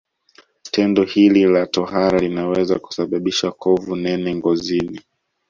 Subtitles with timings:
[0.71, 5.01] Tendo hili la tohara linaweza kusababisha kovu nene ngozini